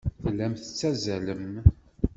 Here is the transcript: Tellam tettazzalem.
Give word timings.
Tellam 0.23 0.53
tettazzalem. 0.53 1.53